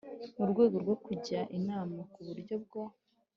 [0.37, 2.81] mu rwego rwo kujya inama ku buryo bwo